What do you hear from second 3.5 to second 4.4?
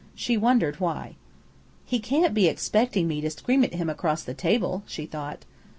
at him across the